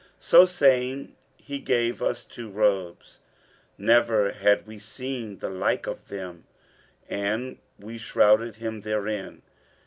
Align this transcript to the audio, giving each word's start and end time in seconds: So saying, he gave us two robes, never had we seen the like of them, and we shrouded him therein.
So 0.19 0.47
saying, 0.47 1.15
he 1.37 1.59
gave 1.59 2.01
us 2.01 2.23
two 2.23 2.49
robes, 2.49 3.19
never 3.77 4.31
had 4.31 4.65
we 4.65 4.79
seen 4.79 5.37
the 5.37 5.49
like 5.51 5.85
of 5.85 6.07
them, 6.07 6.45
and 7.07 7.59
we 7.77 7.99
shrouded 7.99 8.55
him 8.55 8.81
therein. 8.81 9.43